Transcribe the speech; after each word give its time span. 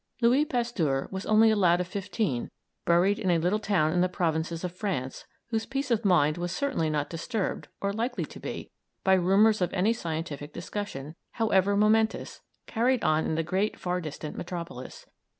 Louis 0.19 0.45
Pasteur 0.45 1.07
was 1.11 1.27
only 1.27 1.51
a 1.51 1.55
lad 1.55 1.79
of 1.79 1.85
fifteen, 1.87 2.49
buried 2.85 3.19
in 3.19 3.29
a 3.29 3.37
little 3.37 3.59
town 3.59 3.93
in 3.93 4.01
the 4.01 4.09
provinces 4.09 4.63
of 4.63 4.75
France, 4.75 5.25
whose 5.51 5.67
peace 5.67 5.91
of 5.91 6.03
mind 6.03 6.39
was 6.39 6.51
certainly 6.51 6.89
not 6.89 7.07
disturbed, 7.07 7.67
or 7.81 7.93
likely 7.93 8.25
to 8.25 8.39
be, 8.39 8.71
by 9.03 9.13
rumours 9.13 9.61
of 9.61 9.71
any 9.75 9.93
scientific 9.93 10.53
discussion, 10.53 11.13
however 11.33 11.77
momentous, 11.77 12.41
carried 12.65 13.03
on 13.03 13.27
in 13.27 13.35
the 13.35 13.43
great, 13.43 13.79
far 13.79 14.01
distant 14.01 14.35
metropolis. 14.35 15.05